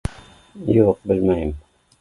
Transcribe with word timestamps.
Юҡ 0.79 1.05
белмәйем 1.13 1.55